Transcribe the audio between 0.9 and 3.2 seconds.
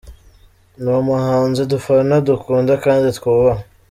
umuhanzi dufana, dukunda kandi